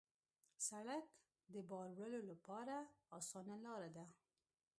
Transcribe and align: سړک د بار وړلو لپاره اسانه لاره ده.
سړک 0.67 1.05
د 1.53 1.55
بار 1.69 1.87
وړلو 1.97 2.21
لپاره 2.31 2.75
اسانه 3.17 3.55
لاره 3.65 3.89
ده. 3.95 4.05